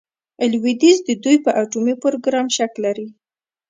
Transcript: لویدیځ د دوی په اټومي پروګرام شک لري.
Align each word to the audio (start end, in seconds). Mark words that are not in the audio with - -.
لویدیځ 0.51 0.97
د 1.05 1.09
دوی 1.23 1.37
په 1.45 1.51
اټومي 1.61 1.95
پروګرام 2.03 2.47
شک 2.55 2.73
لري. 2.85 3.07